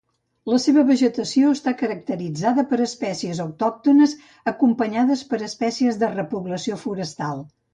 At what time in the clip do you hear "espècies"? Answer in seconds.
2.87-3.43, 5.49-6.01